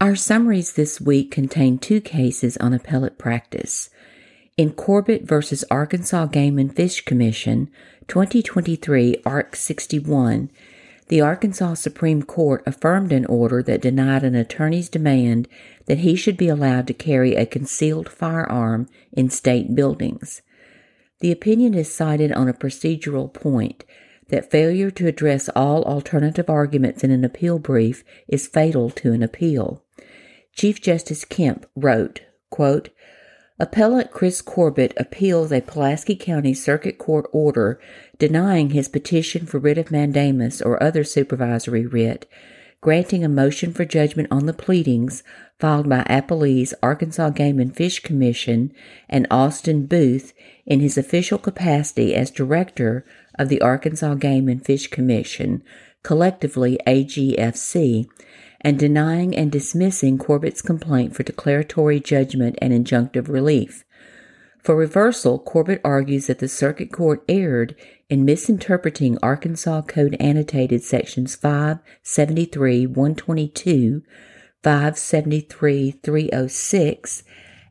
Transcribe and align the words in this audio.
Our 0.00 0.14
summaries 0.14 0.74
this 0.74 1.00
week 1.00 1.32
contain 1.32 1.76
two 1.76 2.00
cases 2.00 2.56
on 2.58 2.72
appellate 2.72 3.18
practice. 3.18 3.90
In 4.56 4.70
Corbett 4.70 5.24
v. 5.24 5.40
Arkansas 5.72 6.26
Game 6.26 6.56
and 6.56 6.74
Fish 6.74 7.04
Commission, 7.04 7.68
2023 8.06 9.20
Ark 9.26 9.56
61, 9.56 10.52
the 11.08 11.20
Arkansas 11.20 11.74
Supreme 11.74 12.22
Court 12.22 12.62
affirmed 12.64 13.10
an 13.10 13.26
order 13.26 13.60
that 13.60 13.82
denied 13.82 14.22
an 14.22 14.36
attorney's 14.36 14.88
demand 14.88 15.48
that 15.86 15.98
he 15.98 16.14
should 16.14 16.36
be 16.36 16.48
allowed 16.48 16.86
to 16.86 16.94
carry 16.94 17.34
a 17.34 17.44
concealed 17.44 18.08
firearm 18.08 18.88
in 19.12 19.28
state 19.28 19.74
buildings. 19.74 20.42
The 21.18 21.32
opinion 21.32 21.74
is 21.74 21.92
cited 21.92 22.30
on 22.30 22.48
a 22.48 22.54
procedural 22.54 23.34
point 23.34 23.82
that 24.28 24.48
failure 24.48 24.92
to 24.92 25.08
address 25.08 25.48
all 25.56 25.82
alternative 25.82 26.48
arguments 26.48 27.02
in 27.02 27.10
an 27.10 27.24
appeal 27.24 27.58
brief 27.58 28.04
is 28.28 28.46
fatal 28.46 28.90
to 28.90 29.12
an 29.12 29.24
appeal. 29.24 29.82
Chief 30.58 30.80
Justice 30.82 31.24
Kemp 31.24 31.66
wrote, 31.76 32.22
quote, 32.50 32.88
Appellant 33.60 34.10
Chris 34.10 34.42
Corbett 34.42 34.92
appeals 34.96 35.52
a 35.52 35.60
Pulaski 35.60 36.16
County 36.16 36.52
Circuit 36.52 36.98
Court 36.98 37.26
order 37.32 37.80
denying 38.18 38.70
his 38.70 38.88
petition 38.88 39.46
for 39.46 39.60
writ 39.60 39.78
of 39.78 39.92
mandamus 39.92 40.60
or 40.60 40.82
other 40.82 41.04
supervisory 41.04 41.86
writ, 41.86 42.28
granting 42.80 43.24
a 43.24 43.28
motion 43.28 43.72
for 43.72 43.84
judgment 43.84 44.26
on 44.32 44.46
the 44.46 44.52
pleadings 44.52 45.22
filed 45.60 45.88
by 45.88 46.02
Appellees 46.10 46.74
Arkansas 46.82 47.30
Game 47.30 47.60
and 47.60 47.76
Fish 47.76 48.00
Commission 48.00 48.72
and 49.08 49.28
Austin 49.30 49.86
Booth 49.86 50.32
in 50.66 50.80
his 50.80 50.98
official 50.98 51.38
capacity 51.38 52.16
as 52.16 52.32
director 52.32 53.06
of 53.38 53.48
the 53.48 53.60
Arkansas 53.60 54.14
Game 54.14 54.48
and 54.48 54.66
Fish 54.66 54.88
Commission, 54.88 55.62
collectively 56.02 56.80
AGFC, 56.84 58.08
and 58.60 58.78
denying 58.78 59.36
and 59.36 59.52
dismissing 59.52 60.18
Corbett's 60.18 60.62
complaint 60.62 61.14
for 61.14 61.22
declaratory 61.22 62.00
judgment 62.00 62.58
and 62.60 62.72
injunctive 62.72 63.28
relief. 63.28 63.84
For 64.62 64.76
reversal, 64.76 65.38
Corbett 65.38 65.80
argues 65.84 66.26
that 66.26 66.40
the 66.40 66.48
Circuit 66.48 66.92
Court 66.92 67.24
erred 67.28 67.74
in 68.10 68.24
misinterpreting 68.24 69.16
Arkansas 69.22 69.82
Code 69.82 70.16
Annotated 70.18 70.82
Sections 70.82 71.36
573 71.36 72.86
122, 72.86 74.02
573 74.62 75.90
306, 76.02 77.22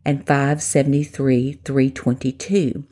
and 0.06 0.26
573 0.26 1.60
322, 1.64 2.86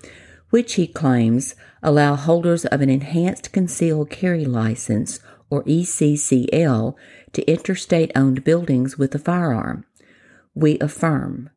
which 0.49 0.73
he 0.73 0.85
claims 0.85 1.55
allow 1.81 2.15
holders 2.15 2.65
of 2.65 2.81
an 2.81 2.89
Enhanced 2.89 3.53
Concealed 3.53 4.09
Carry 4.09 4.43
License, 4.43 5.19
or 5.49 5.63
ECCL, 5.63 6.95
to 7.33 7.51
interstate 7.51 8.11
owned 8.15 8.43
buildings 8.43 8.97
with 8.97 9.13
a 9.15 9.19
firearm. 9.19 9.85
We 10.53 10.79
affirm. 10.79 11.49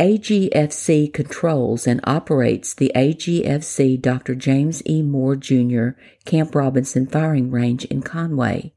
AGFC 0.00 1.12
controls 1.12 1.86
and 1.86 2.00
operates 2.04 2.74
the 2.74 2.90
AGFC 2.96 4.00
Dr. 4.00 4.34
James 4.34 4.82
E. 4.84 5.02
Moore 5.02 5.36
Jr. 5.36 5.90
Camp 6.24 6.54
Robinson 6.54 7.06
firing 7.06 7.50
range 7.50 7.84
in 7.84 8.02
Conway. 8.02 8.72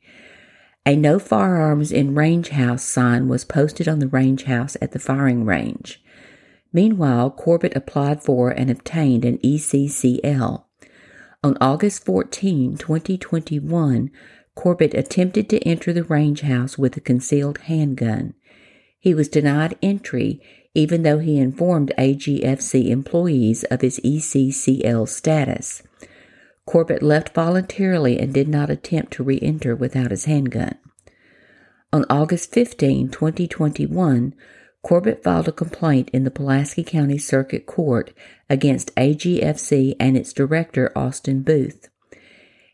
A 0.85 0.95
no 0.95 1.17
firearms 1.17 1.91
in 1.91 2.13
range 2.13 2.49
house 2.49 2.83
sign 2.83 3.27
was 3.27 3.43
posted 3.43 3.87
on 3.87 3.97
the 3.97 4.07
range 4.07 4.43
house 4.43 4.77
at 4.81 4.91
the 4.91 4.99
firing 4.99 5.45
range. 5.45 6.03
Meanwhile, 6.71 7.31
Corbett 7.31 7.75
applied 7.75 8.21
for 8.21 8.51
and 8.51 8.69
obtained 8.69 9.25
an 9.25 9.39
ECCL. 9.39 10.63
On 11.43 11.57
August 11.59 12.05
14, 12.05 12.77
2021, 12.77 14.11
Corbett 14.55 14.93
attempted 14.93 15.49
to 15.49 15.59
enter 15.59 15.93
the 15.93 16.03
range 16.03 16.41
house 16.41 16.77
with 16.77 16.95
a 16.97 17.01
concealed 17.01 17.59
handgun. 17.59 18.33
He 18.99 19.13
was 19.13 19.27
denied 19.27 19.77
entry 19.81 20.41
even 20.75 21.03
though 21.03 21.19
he 21.19 21.39
informed 21.39 21.93
AGFC 21.97 22.89
employees 22.89 23.63
of 23.65 23.81
his 23.81 23.99
ECCL 24.01 25.07
status. 25.07 25.81
Corbett 26.65 27.01
left 27.01 27.33
voluntarily 27.33 28.19
and 28.19 28.33
did 28.33 28.49
not 28.49 28.69
attempt 28.69 29.13
to 29.13 29.23
re 29.23 29.39
enter 29.41 29.75
without 29.75 30.11
his 30.11 30.25
handgun. 30.25 30.77
On 31.93 32.05
August 32.09 32.51
15, 32.51 33.09
2021, 33.09 34.35
Corbett 34.83 35.23
filed 35.23 35.47
a 35.47 35.53
complaint 35.53 36.09
in 36.11 36.25
the 36.25 36.31
Pulaski 36.31 36.83
County 36.83 37.17
Circuit 37.17 37.65
Court 37.65 38.11
against 38.49 38.93
AGFC 38.95 39.95
and 39.99 40.17
its 40.17 40.33
director, 40.33 40.91
Austin 40.95 41.41
Booth. 41.41 41.87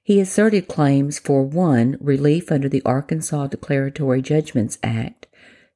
He 0.03 0.19
asserted 0.19 0.67
claims 0.67 1.19
for 1.19 1.43
1. 1.43 1.97
relief 2.01 2.51
under 2.51 2.67
the 2.67 2.81
Arkansas 2.83 3.47
Declaratory 3.47 4.23
Judgments 4.23 4.79
Act, 4.81 5.27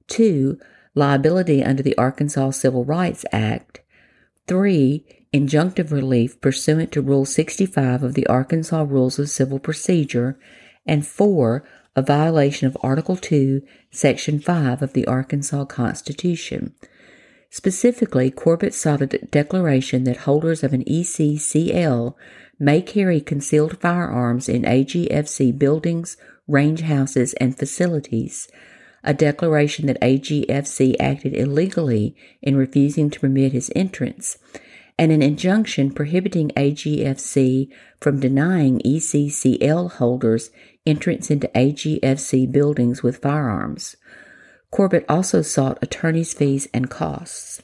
2. 0.07 0.59
liability 0.95 1.63
under 1.63 1.83
the 1.83 1.95
Arkansas 1.95 2.51
Civil 2.51 2.85
Rights 2.85 3.23
Act, 3.31 3.81
3. 4.47 5.05
injunctive 5.31 5.91
relief 5.91 6.41
pursuant 6.41 6.91
to 6.91 7.01
Rule 7.01 7.25
65 7.25 8.01
of 8.01 8.15
the 8.15 8.25
Arkansas 8.25 8.85
Rules 8.87 9.19
of 9.19 9.29
Civil 9.29 9.59
Procedure, 9.59 10.39
and 10.87 11.05
4. 11.05 11.63
a 11.95 12.01
violation 12.01 12.67
of 12.67 12.75
Article 12.81 13.17
2, 13.17 13.61
Section 13.91 14.39
5 14.39 14.81
of 14.81 14.93
the 14.93 15.05
Arkansas 15.05 15.65
Constitution. 15.65 16.73
Specifically, 17.51 18.31
Corbett 18.31 18.73
sought 18.73 19.01
a 19.01 19.07
declaration 19.07 20.03
that 20.03 20.17
holders 20.17 20.63
of 20.63 20.73
an 20.73 20.83
ECCL 20.83 22.15
may 22.59 22.81
carry 22.81 23.21
concealed 23.21 23.77
firearms 23.79 24.47
in 24.47 24.63
AGFC 24.63 25.57
buildings, 25.57 26.17
range 26.47 26.81
houses, 26.81 27.33
and 27.33 27.57
facilities. 27.57 28.47
A 29.03 29.13
declaration 29.13 29.85
that 29.87 30.01
AGFC 30.01 30.95
acted 30.99 31.35
illegally 31.35 32.15
in 32.41 32.55
refusing 32.55 33.09
to 33.11 33.19
permit 33.19 33.51
his 33.51 33.71
entrance, 33.75 34.37
and 34.97 35.11
an 35.11 35.21
injunction 35.21 35.91
prohibiting 35.91 36.49
AGFC 36.49 37.69
from 37.99 38.19
denying 38.19 38.79
ECCL 38.79 39.91
holders 39.93 40.49
entrance 40.85 41.29
into 41.29 41.47
AGFC 41.49 42.51
buildings 42.51 43.03
with 43.03 43.17
firearms. 43.17 43.95
Corbett 44.71 45.05
also 45.07 45.41
sought 45.41 45.77
attorney's 45.81 46.33
fees 46.33 46.67
and 46.73 46.89
costs. 46.89 47.61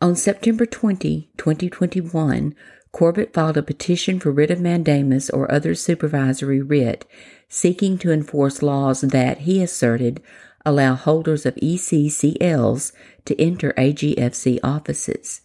On 0.00 0.14
September 0.14 0.64
20, 0.64 1.30
2021, 1.36 2.54
Corbett 2.98 3.32
filed 3.32 3.56
a 3.56 3.62
petition 3.62 4.18
for 4.18 4.32
writ 4.32 4.50
of 4.50 4.60
mandamus 4.60 5.30
or 5.30 5.48
other 5.52 5.72
supervisory 5.72 6.60
writ, 6.60 7.04
seeking 7.48 7.96
to 7.96 8.10
enforce 8.10 8.60
laws 8.60 9.02
that, 9.02 9.38
he 9.42 9.62
asserted, 9.62 10.20
allow 10.66 10.96
holders 10.96 11.46
of 11.46 11.54
ECCLs 11.54 12.90
to 13.24 13.40
enter 13.40 13.72
AGFC 13.74 14.58
offices. 14.64 15.42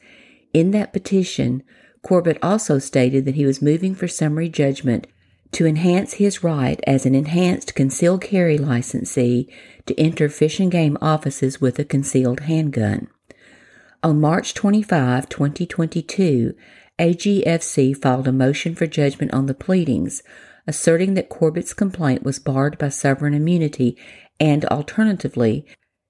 In 0.52 0.72
that 0.72 0.94
petition, 0.94 1.62
Corbett 2.02 2.40
also 2.42 2.80
stated 2.80 3.24
that 3.26 3.36
he 3.36 3.46
was 3.46 3.62
moving 3.62 3.94
for 3.94 4.08
summary 4.08 4.50
judgment 4.50 5.06
to 5.52 5.68
enhance 5.68 6.14
his 6.14 6.44
right 6.44 6.80
as 6.88 7.06
an 7.06 7.14
enhanced 7.14 7.76
concealed 7.76 8.22
carry 8.22 8.58
licensee 8.58 9.48
to 9.86 10.00
enter 10.00 10.28
fish 10.28 10.60
and 10.60 10.72
game 10.72 10.98
offices 11.04 11.62
with 11.62 11.78
a 11.78 11.86
concealed 11.86 12.40
handgun. 12.40 13.10
On 14.02 14.20
March 14.20 14.56
25, 14.56 15.30
2022, 15.30 16.56
AGFC 17.00 17.96
filed 18.00 18.28
a 18.28 18.32
motion 18.32 18.76
for 18.76 18.86
judgment 18.86 19.34
on 19.34 19.48
the 19.48 19.54
pleadings, 19.54 20.22
asserting 20.68 21.16
that 21.16 21.30
Corbett's 21.30 21.74
complaint 21.74 22.24
was 22.24 22.40
barred 22.40 22.78
by 22.78 22.90
sovereign 22.90 23.34
immunity 23.34 23.98
and, 24.40 24.66
alternatively, 24.66 25.66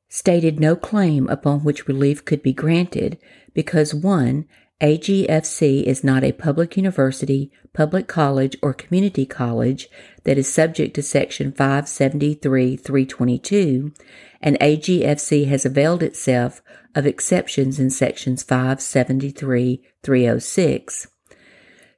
stated 0.09 0.59
no 0.59 0.75
claim 0.75 1.27
upon 1.29 1.61
which 1.61 1.88
relief 1.88 2.23
could 2.25 2.44
be 2.44 2.53
granted 2.53 3.17
because 3.53 3.94
1. 3.94 4.45
AGFC 4.81 5.84
is 5.84 6.03
not 6.03 6.23
a 6.23 6.31
public 6.31 6.75
university, 6.75 7.51
public 7.73 8.07
college, 8.07 8.57
or 8.61 8.73
community 8.73 9.25
college 9.25 9.88
that 10.23 10.38
is 10.38 10.51
subject 10.51 10.94
to 10.95 11.01
Section 11.01 11.51
573 11.51 12.75
322, 12.75 13.94
and 14.41 14.59
AGFC 14.59 15.48
has 15.48 15.65
availed 15.65 16.03
itself 16.03 16.62
of 16.95 17.06
exceptions 17.06 17.80
in 17.80 17.89
Sections 17.89 18.44
573 18.44 19.81
306. 20.03 21.07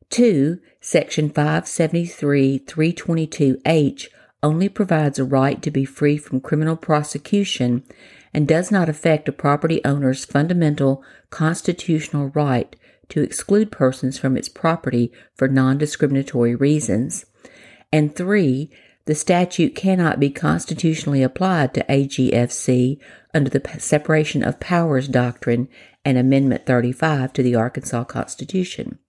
2. 0.10 0.60
Section 0.80 1.30
573 1.30 2.60
322H 2.60 4.08
only 4.44 4.70
provides 4.70 5.18
a 5.18 5.24
right 5.24 5.62
to 5.64 5.72
be 5.72 5.86
free 5.86 6.18
from 6.18 6.40
criminal 6.40 6.76
prosecution 6.76 7.84
and 8.36 8.50
does 8.50 8.70
not 8.70 8.90
affect 8.90 9.30
a 9.30 9.32
property 9.32 9.80
owner's 9.86 10.26
fundamental 10.26 11.02
constitutional 11.30 12.28
right 12.36 12.76
to 13.08 13.22
exclude 13.22 13.72
persons 13.72 14.18
from 14.18 14.36
its 14.36 14.50
property 14.50 15.10
for 15.36 15.48
non 15.48 15.78
discriminatory 15.78 16.54
reasons. 16.54 17.26
And 17.94 18.14
three, 18.14 18.70
the 19.06 19.16
statute 19.16 19.74
cannot 19.74 20.20
be 20.20 20.30
constitutionally 20.30 21.24
applied 21.24 21.74
to 21.76 21.86
AGFC 21.86 23.00
under 23.34 23.50
the 23.50 23.80
separation 23.80 24.44
of 24.44 24.60
powers 24.60 25.08
doctrine 25.08 25.70
and 26.04 26.18
Amendment 26.18 26.66
35 26.66 27.32
to 27.32 27.42
the 27.42 27.56
Arkansas 27.56 28.04
Constitution. 28.04 29.00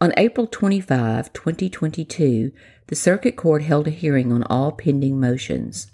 On 0.00 0.14
April 0.16 0.46
25, 0.46 1.34
2022, 1.34 2.50
the 2.86 2.96
Circuit 2.96 3.36
Court 3.36 3.60
held 3.60 3.86
a 3.86 3.90
hearing 3.90 4.32
on 4.32 4.42
all 4.44 4.72
pending 4.72 5.20
motions. 5.20 5.90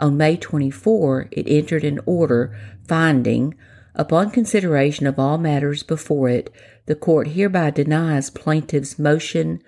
On 0.00 0.16
May 0.16 0.38
24, 0.38 1.28
it 1.30 1.46
entered 1.46 1.84
an 1.84 2.00
order 2.06 2.56
finding, 2.88 3.54
upon 3.94 4.30
consideration 4.30 5.06
of 5.06 5.18
all 5.18 5.36
matters 5.36 5.82
before 5.82 6.30
it, 6.30 6.50
the 6.86 6.94
court 6.94 7.28
hereby 7.28 7.70
denies 7.70 8.30
plaintiff's 8.30 8.98
motion 8.98 9.62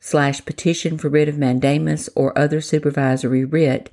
slash 0.00 0.44
petition 0.44 0.98
for 0.98 1.08
writ 1.08 1.28
of 1.28 1.38
mandamus 1.38 2.08
or 2.16 2.36
other 2.36 2.60
supervisory 2.60 3.44
writ 3.44 3.90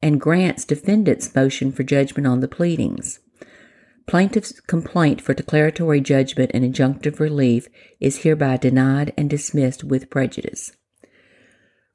and 0.00 0.20
grants 0.20 0.64
defendant's 0.64 1.34
motion 1.34 1.72
for 1.72 1.82
judgment 1.82 2.26
on 2.26 2.38
the 2.38 2.48
pleadings. 2.48 3.18
Plaintiff's 4.06 4.60
complaint 4.60 5.20
for 5.20 5.34
declaratory 5.34 6.00
judgment 6.00 6.52
and 6.54 6.64
injunctive 6.64 7.18
relief 7.18 7.68
is 8.00 8.18
hereby 8.18 8.56
denied 8.56 9.12
and 9.16 9.28
dismissed 9.28 9.82
with 9.84 10.10
prejudice. 10.10 10.72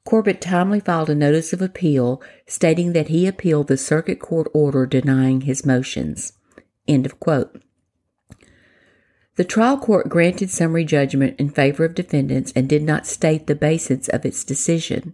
Corbett 0.08 0.40
timely 0.40 0.80
filed 0.80 1.10
a 1.10 1.16
notice 1.16 1.52
of 1.52 1.62
appeal 1.62 2.22
stating 2.46 2.94
that 2.94 3.10
he 3.10 3.28
appealed 3.28 3.68
the 3.68 3.76
circuit 3.76 4.22
court 4.22 4.48
order 4.54 4.86
denying 4.86 5.42
his 5.42 5.66
motions. 5.66 6.32
End 6.88 7.06
of 7.06 7.20
quote. 7.20 7.62
The 9.36 9.44
trial 9.44 9.78
court 9.78 10.08
granted 10.08 10.50
summary 10.50 10.86
judgment 10.86 11.38
in 11.38 11.50
favor 11.50 11.84
of 11.84 11.94
defendants 11.94 12.54
and 12.56 12.70
did 12.70 12.84
not 12.84 13.06
state 13.06 13.48
the 13.48 13.54
basis 13.54 14.08
of 14.08 14.26
its 14.26 14.46
decision. 14.46 15.14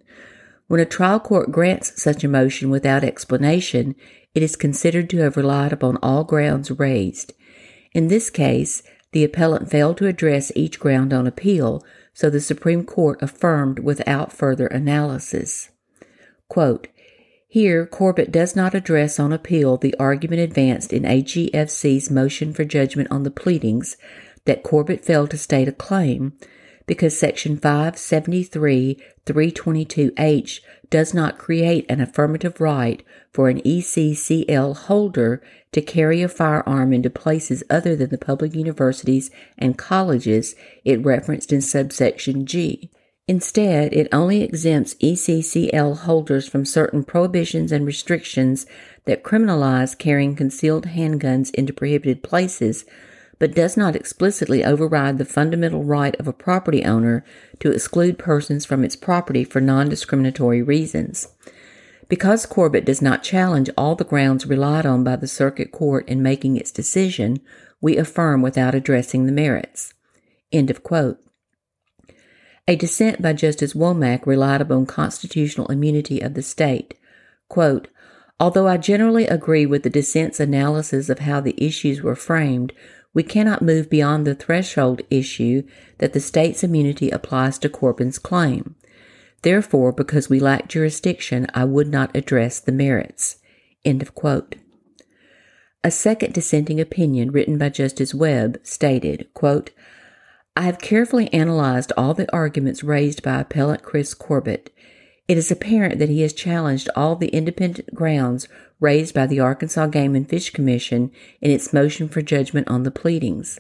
When 0.68 0.80
a 0.80 0.86
trial 0.86 1.20
court 1.20 1.52
grants 1.52 2.00
such 2.00 2.24
a 2.24 2.28
motion 2.28 2.70
without 2.70 3.04
explanation, 3.04 3.96
it 4.36 4.44
is 4.44 4.56
considered 4.56 5.10
to 5.10 5.18
have 5.22 5.36
relied 5.36 5.74
upon 5.74 5.98
all 6.04 6.24
grounds 6.24 6.70
raised. 6.70 7.34
In 7.94 8.10
this 8.10 8.30
case, 8.30 8.84
the 9.12 9.24
appellant 9.24 9.72
failed 9.72 9.98
to 9.98 10.08
address 10.08 10.52
each 10.56 10.80
ground 10.80 11.14
on 11.14 11.26
appeal, 11.26 11.84
so 12.14 12.30
the 12.30 12.40
Supreme 12.40 12.84
Court 12.84 13.22
affirmed 13.22 13.80
without 13.80 14.32
further 14.32 14.68
analysis. 14.68 15.70
Quote, 16.48 16.88
here, 17.48 17.86
Corbett 17.86 18.32
does 18.32 18.56
not 18.56 18.74
address 18.74 19.20
on 19.20 19.32
appeal 19.32 19.78
the 19.78 19.96
argument 20.00 20.42
advanced 20.42 20.92
in 20.92 21.04
AGFC's 21.04 22.10
motion 22.10 22.52
for 22.52 22.66
judgment 22.66 23.12
on 23.12 23.22
the 23.22 23.30
pleadings 23.30 23.96
that 24.46 24.64
Corbett 24.64 25.06
failed 25.06 25.30
to 25.30 25.38
state 25.38 25.68
a 25.68 25.72
claim 25.72 26.34
because 26.86 27.18
Section 27.18 27.58
573 27.58 29.02
322H 29.26 30.60
does 30.90 31.14
not 31.14 31.38
create 31.38 31.86
an 31.90 32.02
affirmative 32.02 32.60
right 32.60 33.04
for 33.32 33.50
an 33.50 33.62
ECCL 33.62 34.76
holder 34.76 35.42
to 35.72 35.82
carry 35.82 36.22
a 36.22 36.28
firearm 36.28 36.94
into 36.94 37.10
places 37.10 37.64
other 37.70 37.96
than 37.96 38.10
the 38.10 38.18
public 38.18 38.54
universities 38.54 39.32
and 39.58 39.78
colleges 39.78 40.56
it 40.84 41.04
referenced 41.04 41.52
in 41.52 41.62
subsection 41.62 42.46
G. 42.46 42.92
Instead, 43.28 43.94
it 43.94 44.10
only 44.12 44.42
exempts 44.42 44.96
ECCL 44.96 46.00
holders 46.00 46.48
from 46.48 46.66
certain 46.66 47.04
prohibitions 47.04 47.72
and 47.72 47.86
restrictions 47.86 48.66
that 49.06 49.24
criminalize 49.24 49.98
carrying 49.98 50.36
concealed 50.36 50.88
handguns 50.88 51.50
into 51.54 51.72
prohibited 51.72 52.22
places, 52.22 52.84
but 53.40 53.56
does 53.56 53.76
not 53.76 53.96
explicitly 53.96 54.64
override 54.64 55.18
the 55.18 55.26
fundamental 55.26 55.84
right 55.84 56.16
of 56.20 56.28
a 56.28 56.34
property 56.34 56.84
owner 56.84 57.24
to 57.60 57.72
exclude 57.72 58.18
persons 58.18 58.66
from 58.66 58.84
its 58.84 58.96
property 58.96 59.44
for 59.44 59.60
non 59.60 59.90
discriminatory 59.90 60.62
reasons. 60.62 61.28
Because 62.08 62.46
Corbett 62.46 62.86
does 62.86 63.02
not 63.02 63.24
challenge 63.24 63.70
all 63.78 63.96
the 63.96 64.04
grounds 64.04 64.46
relied 64.46 64.86
on 64.86 65.04
by 65.04 65.16
the 65.16 65.28
Circuit 65.28 65.72
Court 65.72 66.08
in 66.08 66.22
making 66.22 66.58
its 66.58 66.72
decision, 66.72 67.40
we 67.82 67.98
affirm 67.98 68.42
without 68.42 68.76
addressing 68.76 69.26
the 69.26 69.32
merits. 69.32 69.94
End 70.52 70.70
of 70.70 70.84
quote. 70.84 71.20
A 72.68 72.76
dissent 72.78 73.22
by 73.22 73.34
Justice 73.34 73.74
Womack 73.74 74.26
relied 74.26 74.62
upon 74.62 74.86
constitutional 74.86 75.68
immunity 75.68 76.22
of 76.22 76.34
the 76.34 76.42
state. 76.42 76.94
Quote, 77.50 77.90
Although 78.40 78.68
I 78.68 78.78
generally 78.78 79.28
agree 79.28 79.66
with 79.66 79.84
the 79.84 79.90
dissent's 79.90 80.40
analysis 80.40 81.10
of 81.10 81.20
how 81.20 81.40
the 81.40 81.56
issues 81.58 82.02
were 82.02 82.16
framed, 82.16 82.74
we 83.14 83.24
cannot 83.24 83.62
move 83.62 83.90
beyond 83.90 84.26
the 84.26 84.36
threshold 84.36 85.02
issue 85.10 85.64
that 86.00 86.14
the 86.14 86.20
state's 86.20 86.64
immunity 86.64 87.10
applies 87.10 87.58
to 87.60 87.70
Corbin's 87.70 88.18
claim. 88.20 88.76
Therefore, 89.44 89.92
because 89.92 90.30
we 90.30 90.40
lack 90.40 90.68
jurisdiction, 90.68 91.48
I 91.54 91.66
would 91.66 91.90
not 91.90 92.16
address 92.16 92.60
the 92.60 92.72
merits. 92.72 93.38
End 93.86 94.02
of 94.02 94.16
quote. 94.16 94.56
A 95.84 95.92
second 95.92 96.34
dissenting 96.34 96.80
opinion 96.80 97.32
written 97.32 97.58
by 97.58 97.70
Justice 97.70 98.14
Webb 98.14 98.58
stated, 98.64 99.28
quote, 99.34 99.72
I 100.56 100.62
have 100.62 100.80
carefully 100.80 101.34
analyzed 101.34 101.92
all 101.98 102.14
the 102.14 102.32
arguments 102.32 102.84
raised 102.84 103.22
by 103.22 103.42
appellant 103.42 103.84
Chris 103.84 104.14
Corbett. 104.14 104.72
It 105.28 105.38
is 105.38 105.52
apparent 105.52 106.00
that 106.00 106.10
he 106.10 106.22
has 106.22 106.32
challenged 106.32 106.90
all 106.96 107.16
the 107.16 107.30
independent 107.30 107.94
grounds 107.94 108.48
raised 108.84 109.16
by 109.16 109.26
the 109.26 109.40
Arkansas 109.40 109.88
Game 109.88 110.14
and 110.14 110.30
Fish 110.30 110.52
Commission 110.52 111.10
in 111.42 111.50
its 111.50 111.74
motion 111.74 112.10
for 112.10 112.22
judgment 112.22 112.68
on 112.68 112.84
the 112.84 112.92
pleadings. 112.92 113.58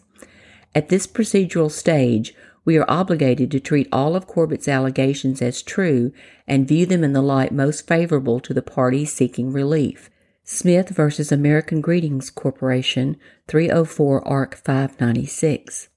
At 0.76 0.90
this 0.90 1.08
procedural 1.08 1.72
stage, 1.72 2.36
we 2.66 2.78
are 2.78 2.86
obligated 2.90 3.50
to 3.52 3.60
treat 3.60 3.88
all 3.92 4.16
of 4.16 4.28
Corbett's 4.28 4.68
allegations 4.68 5.42
as 5.42 5.62
true 5.62 6.12
and 6.48 6.68
view 6.68 6.86
them 6.86 7.04
in 7.04 7.14
the 7.14 7.22
light 7.22 7.54
most 7.54 7.88
favorable 7.88 8.40
to 8.42 8.54
the 8.54 8.62
parties 8.62 9.14
seeking 9.14 9.52
relief. 9.52 10.10
Smith 10.44 10.90
v. 10.90 11.34
American 11.34 11.80
Greetings 11.80 12.30
Corporation, 12.30 13.16
304 13.48 14.28
Ark 14.28 14.56
596. 14.56 15.88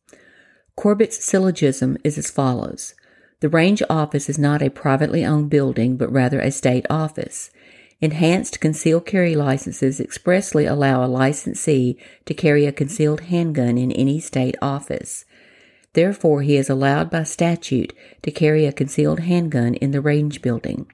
Corbett's 0.76 1.24
syllogism 1.24 1.96
is 2.04 2.16
as 2.16 2.30
follows 2.30 2.94
The 3.40 3.48
range 3.48 3.82
office 3.90 4.28
is 4.28 4.38
not 4.38 4.62
a 4.62 4.70
privately 4.70 5.24
owned 5.24 5.50
building, 5.50 5.96
but 5.96 6.12
rather 6.12 6.40
a 6.40 6.52
state 6.52 6.86
office. 6.88 7.50
Enhanced 8.00 8.60
concealed 8.60 9.06
carry 9.06 9.34
licenses 9.34 10.00
expressly 10.00 10.66
allow 10.66 11.02
a 11.02 11.08
licensee 11.08 11.98
to 12.26 12.34
carry 12.34 12.66
a 12.66 12.72
concealed 12.72 13.22
handgun 13.22 13.78
in 13.78 13.90
any 13.92 14.20
state 14.20 14.54
office. 14.60 15.24
Therefore, 15.94 16.42
he 16.42 16.56
is 16.56 16.68
allowed 16.68 17.10
by 17.10 17.22
statute 17.22 17.94
to 18.22 18.30
carry 18.30 18.66
a 18.66 18.72
concealed 18.72 19.20
handgun 19.20 19.74
in 19.74 19.92
the 19.92 20.02
range 20.02 20.42
building. 20.42 20.90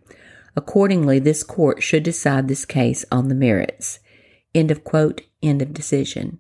Accordingly, 0.55 1.19
this 1.19 1.43
court 1.43 1.83
should 1.83 2.05
decide 2.05 2.47
this 2.47 2.65
case 2.65 3.05
on 3.11 3.27
the 3.27 3.35
merits. 3.35 3.99
End 4.55 4.71
of 4.71 4.85
quote, 4.85 5.23
end 5.43 5.61
of 5.61 5.73
decision. 5.73 6.39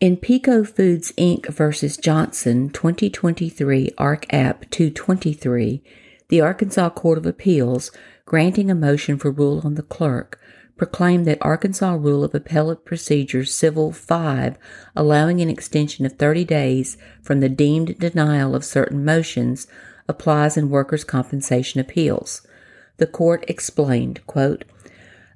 In 0.00 0.16
Peco 0.16 0.66
Foods 0.66 1.12
Inc. 1.12 1.46
versus 1.46 1.96
Johnson 1.96 2.70
2023 2.70 3.92
Ark 3.98 4.26
App 4.34 4.68
223, 4.70 5.84
the 6.28 6.40
Arkansas 6.40 6.90
Court 6.90 7.18
of 7.18 7.26
Appeals, 7.26 7.92
granting 8.32 8.70
a 8.70 8.74
motion 8.74 9.18
for 9.18 9.30
rule 9.30 9.60
on 9.62 9.74
the 9.74 9.82
clerk, 9.82 10.40
proclaimed 10.78 11.26
that 11.26 11.36
Arkansas 11.42 11.92
Rule 11.92 12.24
of 12.24 12.34
Appellate 12.34 12.82
Procedure 12.82 13.44
Civil 13.44 13.92
5, 13.92 14.56
allowing 14.96 15.42
an 15.42 15.50
extension 15.50 16.06
of 16.06 16.14
30 16.14 16.46
days 16.46 16.96
from 17.20 17.40
the 17.40 17.50
deemed 17.50 17.98
denial 17.98 18.54
of 18.54 18.64
certain 18.64 19.04
motions, 19.04 19.66
applies 20.08 20.56
in 20.56 20.70
workers' 20.70 21.04
compensation 21.04 21.78
appeals. 21.78 22.40
The 22.96 23.06
court 23.06 23.44
explained, 23.48 24.26
quote, 24.26 24.64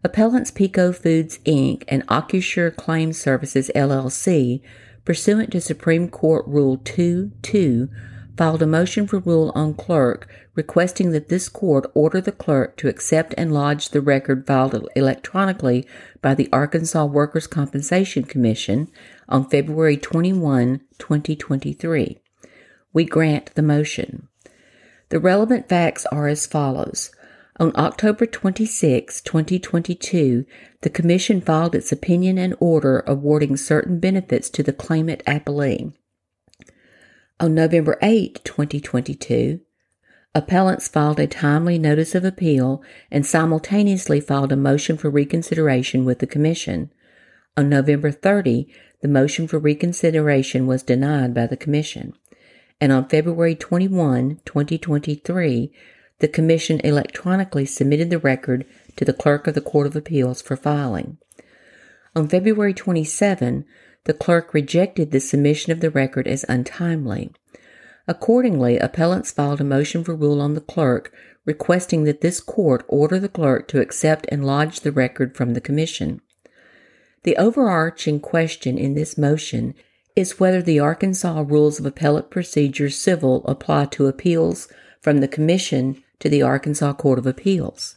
Appellants 0.02 0.50
Peco 0.50 0.96
Foods 0.96 1.38
Inc. 1.44 1.84
and 1.88 2.02
Accusure 2.08 2.70
Claims 2.70 3.20
Services 3.20 3.70
LLC, 3.74 4.62
pursuant 5.04 5.52
to 5.52 5.60
Supreme 5.60 6.08
Court 6.08 6.46
Rule 6.46 6.78
2 6.78 7.32
2, 7.42 7.90
filed 8.36 8.62
a 8.62 8.66
motion 8.66 9.06
for 9.06 9.18
rule 9.20 9.52
on 9.54 9.74
clerk 9.74 10.28
requesting 10.54 11.12
that 11.12 11.28
this 11.28 11.48
court 11.48 11.90
order 11.94 12.20
the 12.20 12.32
clerk 12.32 12.76
to 12.76 12.88
accept 12.88 13.34
and 13.36 13.52
lodge 13.52 13.90
the 13.90 14.00
record 14.00 14.46
filed 14.46 14.88
electronically 14.96 15.86
by 16.22 16.34
the 16.34 16.48
Arkansas 16.52 17.04
Workers' 17.04 17.46
Compensation 17.46 18.24
Commission 18.24 18.88
on 19.28 19.48
February 19.48 19.96
21, 19.96 20.80
2023. 20.98 22.18
We 22.92 23.04
grant 23.04 23.54
the 23.54 23.62
motion. 23.62 24.28
The 25.10 25.20
relevant 25.20 25.68
facts 25.68 26.06
are 26.06 26.26
as 26.26 26.46
follows. 26.46 27.10
On 27.58 27.72
October 27.76 28.26
26, 28.26 29.20
2022, 29.22 30.44
the 30.82 30.90
Commission 30.90 31.40
filed 31.40 31.74
its 31.74 31.92
opinion 31.92 32.38
and 32.38 32.54
order 32.60 33.04
awarding 33.06 33.56
certain 33.56 34.00
benefits 34.00 34.50
to 34.50 34.62
the 34.62 34.72
claimant 34.72 35.22
appellee. 35.26 35.92
On 37.38 37.54
November 37.54 37.98
8, 38.00 38.42
2022, 38.44 39.60
appellants 40.34 40.88
filed 40.88 41.20
a 41.20 41.26
timely 41.26 41.78
notice 41.78 42.14
of 42.14 42.24
appeal 42.24 42.82
and 43.10 43.26
simultaneously 43.26 44.20
filed 44.20 44.52
a 44.52 44.56
motion 44.56 44.96
for 44.96 45.10
reconsideration 45.10 46.06
with 46.06 46.20
the 46.20 46.26
Commission. 46.26 46.90
On 47.54 47.68
November 47.68 48.10
30, 48.10 48.72
the 49.02 49.08
motion 49.08 49.46
for 49.46 49.58
reconsideration 49.58 50.66
was 50.66 50.82
denied 50.82 51.34
by 51.34 51.46
the 51.46 51.58
Commission. 51.58 52.14
And 52.80 52.90
on 52.90 53.06
February 53.06 53.54
21, 53.54 54.40
2023, 54.46 55.72
the 56.20 56.28
Commission 56.28 56.80
electronically 56.80 57.66
submitted 57.66 58.08
the 58.08 58.18
record 58.18 58.64
to 58.96 59.04
the 59.04 59.12
Clerk 59.12 59.46
of 59.46 59.54
the 59.54 59.60
Court 59.60 59.86
of 59.86 59.94
Appeals 59.94 60.40
for 60.40 60.56
filing. 60.56 61.18
On 62.14 62.26
February 62.26 62.72
27, 62.72 63.66
the 64.06 64.14
clerk 64.14 64.54
rejected 64.54 65.10
the 65.10 65.20
submission 65.20 65.72
of 65.72 65.80
the 65.80 65.90
record 65.90 66.26
as 66.26 66.44
untimely. 66.48 67.30
Accordingly, 68.08 68.78
appellants 68.78 69.32
filed 69.32 69.60
a 69.60 69.64
motion 69.64 70.04
for 70.04 70.14
rule 70.14 70.40
on 70.40 70.54
the 70.54 70.60
clerk 70.60 71.12
requesting 71.44 72.04
that 72.04 72.20
this 72.20 72.40
court 72.40 72.84
order 72.88 73.18
the 73.18 73.28
clerk 73.28 73.68
to 73.68 73.80
accept 73.80 74.26
and 74.30 74.44
lodge 74.44 74.80
the 74.80 74.92
record 74.92 75.36
from 75.36 75.54
the 75.54 75.60
Commission. 75.60 76.20
The 77.22 77.36
overarching 77.36 78.20
question 78.20 78.78
in 78.78 78.94
this 78.94 79.16
motion 79.16 79.74
is 80.14 80.40
whether 80.40 80.62
the 80.62 80.80
Arkansas 80.80 81.44
Rules 81.46 81.78
of 81.78 81.86
Appellate 81.86 82.30
Procedure 82.30 82.90
Civil 82.90 83.44
apply 83.46 83.86
to 83.86 84.06
appeals 84.06 84.68
from 85.00 85.18
the 85.18 85.28
Commission 85.28 86.02
to 86.20 86.28
the 86.28 86.42
Arkansas 86.42 86.94
Court 86.94 87.18
of 87.18 87.26
Appeals. 87.26 87.96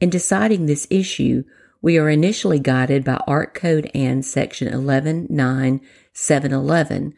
In 0.00 0.10
deciding 0.10 0.66
this 0.66 0.86
issue, 0.90 1.44
we 1.82 1.98
are 1.98 2.08
initially 2.08 2.58
guided 2.60 3.04
by 3.04 3.20
Art 3.26 3.52
Code 3.54 3.90
and 3.92 4.24
Section 4.24 4.68
119711, 4.68 7.12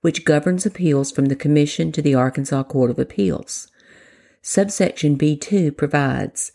which 0.00 0.24
governs 0.24 0.64
appeals 0.64 1.12
from 1.12 1.26
the 1.26 1.36
Commission 1.36 1.92
to 1.92 2.00
the 2.00 2.14
Arkansas 2.14 2.62
Court 2.64 2.90
of 2.90 2.98
Appeals. 2.98 3.70
Subsection 4.40 5.18
B2 5.18 5.76
provides 5.76 6.50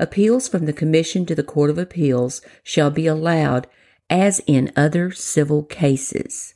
appeals 0.00 0.48
from 0.48 0.66
the 0.66 0.72
Commission 0.72 1.24
to 1.26 1.36
the 1.36 1.44
Court 1.44 1.70
of 1.70 1.78
Appeals 1.78 2.40
shall 2.64 2.90
be 2.90 3.06
allowed 3.06 3.68
as 4.10 4.40
in 4.48 4.72
other 4.74 5.12
civil 5.12 5.62
cases. 5.62 6.52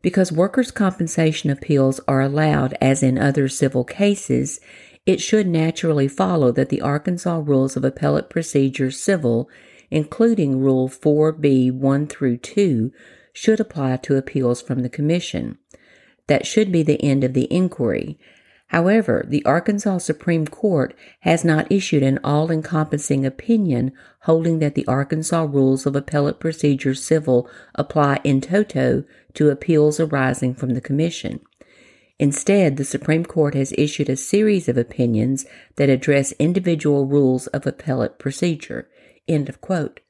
Because 0.00 0.30
workers' 0.30 0.70
compensation 0.70 1.50
appeals 1.50 1.98
are 2.06 2.20
allowed 2.20 2.74
as 2.80 3.02
in 3.02 3.18
other 3.18 3.48
civil 3.48 3.82
cases, 3.82 4.60
it 5.06 5.20
should 5.20 5.48
naturally 5.48 6.06
follow 6.06 6.52
that 6.52 6.68
the 6.68 6.82
Arkansas 6.82 7.42
Rules 7.44 7.76
of 7.76 7.84
Appellate 7.84 8.30
Procedure 8.30 8.92
Civil 8.92 9.50
including 9.90 10.60
Rule 10.60 10.88
4B 10.88 11.72
1 11.72 12.06
through 12.06 12.38
2, 12.38 12.92
should 13.32 13.60
apply 13.60 13.96
to 13.98 14.16
appeals 14.16 14.60
from 14.60 14.80
the 14.80 14.88
Commission. 14.88 15.58
That 16.26 16.46
should 16.46 16.70
be 16.70 16.82
the 16.82 17.02
end 17.02 17.24
of 17.24 17.34
the 17.34 17.52
inquiry. 17.52 18.18
However, 18.68 19.24
the 19.26 19.44
Arkansas 19.46 19.98
Supreme 19.98 20.46
Court 20.46 20.94
has 21.20 21.42
not 21.42 21.72
issued 21.72 22.02
an 22.02 22.18
all 22.22 22.50
encompassing 22.50 23.24
opinion 23.24 23.92
holding 24.22 24.58
that 24.58 24.74
the 24.74 24.86
Arkansas 24.86 25.46
Rules 25.48 25.86
of 25.86 25.96
Appellate 25.96 26.38
Procedure 26.38 26.94
Civil 26.94 27.48
apply 27.74 28.20
in 28.24 28.42
toto 28.42 29.04
to 29.34 29.48
appeals 29.48 29.98
arising 29.98 30.54
from 30.54 30.70
the 30.70 30.82
Commission. 30.82 31.40
Instead, 32.18 32.76
the 32.76 32.84
Supreme 32.84 33.24
Court 33.24 33.54
has 33.54 33.72
issued 33.78 34.10
a 34.10 34.16
series 34.16 34.68
of 34.68 34.76
opinions 34.76 35.46
that 35.76 35.88
address 35.88 36.32
individual 36.32 37.06
rules 37.06 37.46
of 37.48 37.66
appellate 37.66 38.18
procedure. 38.18 38.88
End 39.28 39.48
of 39.48 39.60
quote. 39.60 40.00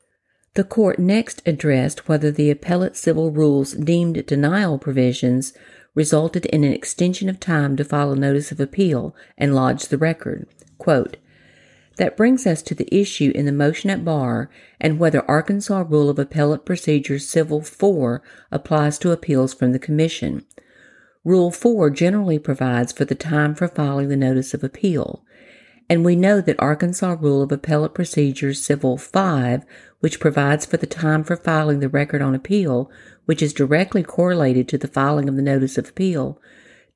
The 0.55 0.65
court 0.65 0.99
next 0.99 1.43
addressed 1.45 2.09
whether 2.09 2.31
the 2.31 2.51
appellate 2.51 2.97
civil 2.97 3.31
rules 3.31 3.73
deemed 3.73 4.25
denial 4.27 4.79
provisions 4.79 5.53
resulted 5.95 6.47
in 6.47 6.65
an 6.65 6.73
extension 6.73 7.29
of 7.29 7.41
time 7.41 7.77
to 7.77 7.85
file 7.85 8.13
a 8.13 8.17
notice 8.17 8.53
of 8.53 8.61
appeal 8.61 9.15
and 9.37 9.55
lodge 9.55 9.87
the 9.87 9.99
record. 9.99 10.47
Quote, 10.79 11.17
that 11.97 12.17
brings 12.17 12.47
us 12.47 12.63
to 12.63 12.75
the 12.77 12.89
issue 12.95 13.33
in 13.35 13.45
the 13.45 13.53
motion 13.53 13.91
at 13.91 14.05
bar 14.05 14.49
and 14.81 15.01
whether 15.01 15.29
Arkansas 15.29 15.85
Rule 15.89 16.09
of 16.09 16.19
Appellate 16.19 16.65
Procedure 16.65 17.19
Civil 17.19 17.61
4 17.63 18.23
applies 18.53 18.99
to 19.01 19.11
appeals 19.11 19.53
from 19.53 19.73
the 19.73 19.81
Commission. 19.81 20.45
Rule 21.25 21.51
4 21.51 21.91
generally 21.91 22.39
provides 22.39 22.93
for 22.93 23.05
the 23.05 23.17
time 23.17 23.57
for 23.57 23.67
filing 23.67 24.09
the 24.09 24.17
notice 24.17 24.55
of 24.55 24.63
appeal 24.63 25.25
and 25.89 26.05
we 26.05 26.17
know 26.17 26.41
that 26.41 26.61
Arkansas 26.61 27.17
Rule 27.19 27.43
of 27.43 27.51
Appellate 27.51 27.95
Procedures 27.95 28.65
Civil 28.65 28.99
5, 28.99 29.65
which 30.01 30.21
provides 30.21 30.67
for 30.67 30.77
the 30.77 30.87
time 30.87 31.25
for 31.25 31.37
filing 31.37 31.81
the 31.81 31.89
record 31.89 32.21
on 32.21 32.35
appeal, 32.35 32.91
which 33.25 33.43
is 33.43 33.53
directly 33.53 34.03
correlated 34.03 34.69
to 34.69 34.79
the 34.79 34.89
filing 34.89 35.29
of 35.29 35.37
the 35.37 35.43
notice 35.43 35.79
of 35.79 35.89
appeal, 35.89 36.41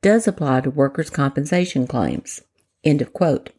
does 0.03 0.29
apply 0.29 0.61
to 0.61 0.71
workers' 0.71 1.11
compensation 1.11 1.87
claims. 1.87 2.43
End 2.85 3.01
of 3.01 3.13
quote. 3.13 3.51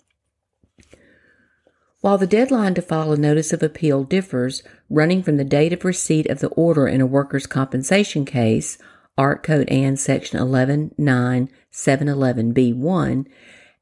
While 2.01 2.17
the 2.17 2.27
deadline 2.27 2.73
to 2.75 2.81
file 2.81 3.13
a 3.13 3.17
notice 3.17 3.53
of 3.53 3.63
appeal 3.63 4.03
differs, 4.03 4.61
running 4.89 5.23
from 5.23 5.37
the 5.37 5.45
date 5.45 5.71
of 5.71 5.85
receipt 5.85 6.29
of 6.29 6.39
the 6.39 6.49
order 6.49 6.85
in 6.85 6.99
a 6.99 7.05
workers' 7.05 7.47
compensation 7.47 8.25
case, 8.25 8.77
Art 9.17 9.41
Code 9.41 9.69
and 9.69 9.97
Section 9.97 10.37
119.711b1, 10.39 13.25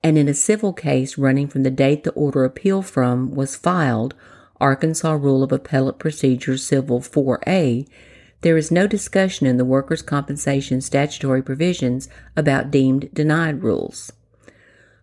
and 0.03 0.17
in 0.17 0.27
a 0.27 0.33
civil 0.33 0.73
case 0.73 1.17
running 1.17 1.47
from 1.47 1.63
the 1.63 1.71
date 1.71 2.03
the 2.03 2.11
order 2.11 2.43
appeal 2.43 2.81
from 2.81 3.31
was 3.31 3.55
filed, 3.55 4.15
Arkansas 4.59 5.13
Rule 5.13 5.43
of 5.43 5.51
Appellate 5.51 5.99
Procedure 5.99 6.57
Civil 6.57 6.99
4A, 6.99 7.87
there 8.41 8.57
is 8.57 8.71
no 8.71 8.87
discussion 8.87 9.45
in 9.45 9.57
the 9.57 9.65
workers' 9.65 10.01
compensation 10.01 10.81
statutory 10.81 11.43
provisions 11.43 12.09
about 12.35 12.71
deemed 12.71 13.09
denied 13.13 13.63
rules. 13.63 14.11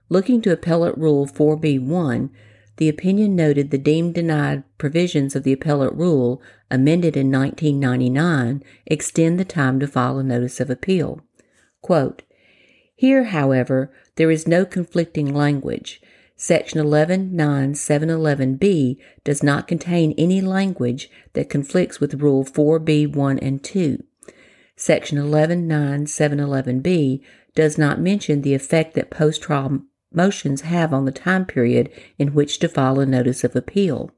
Looking 0.08 0.40
to 0.42 0.52
Appellate 0.52 0.96
Rule 0.96 1.26
4B1, 1.26 2.30
the 2.78 2.88
opinion 2.88 3.34
noted 3.34 3.70
the 3.70 3.78
deemed 3.78 4.14
denied 4.14 4.62
provisions 4.78 5.34
of 5.34 5.42
the 5.42 5.52
appellate 5.52 5.94
rule, 5.94 6.40
amended 6.70 7.16
in 7.16 7.30
1999, 7.30 8.62
extend 8.86 9.38
the 9.38 9.44
time 9.44 9.80
to 9.80 9.86
file 9.86 10.18
a 10.18 10.22
notice 10.22 10.60
of 10.60 10.70
appeal. 10.70 11.20
Quote, 11.82 12.22
Here, 12.94 13.24
however, 13.24 13.92
there 14.18 14.30
is 14.32 14.48
no 14.48 14.66
conflicting 14.66 15.32
language. 15.32 16.02
Section 16.34 16.84
119711B 16.84 18.98
does 19.22 19.44
not 19.44 19.68
contain 19.68 20.12
any 20.18 20.40
language 20.40 21.08
that 21.34 21.48
conflicts 21.48 22.00
with 22.00 22.20
Rule 22.20 22.44
4B 22.44 23.14
1 23.14 23.38
and 23.38 23.62
2. 23.62 24.02
Section 24.74 25.18
119711B 25.18 27.22
does 27.54 27.78
not 27.78 28.00
mention 28.00 28.42
the 28.42 28.54
effect 28.54 28.94
that 28.94 29.10
post 29.10 29.42
trial 29.42 29.82
motions 30.12 30.62
have 30.62 30.92
on 30.92 31.04
the 31.04 31.12
time 31.12 31.46
period 31.46 31.88
in 32.18 32.34
which 32.34 32.58
to 32.58 32.68
file 32.68 32.98
a 32.98 33.06
notice 33.06 33.44
of 33.44 33.54
appeal. 33.54 34.10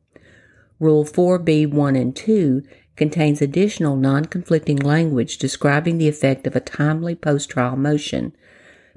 Rule 0.78 1.04
4B 1.04 1.70
1 1.70 1.96
and 1.96 2.16
2 2.16 2.62
contains 2.96 3.42
additional 3.42 3.96
non 3.96 4.24
conflicting 4.24 4.78
language 4.78 5.36
describing 5.36 5.98
the 5.98 6.08
effect 6.08 6.46
of 6.46 6.56
a 6.56 6.60
timely 6.60 7.14
post 7.14 7.50
trial 7.50 7.76
motion. 7.76 8.32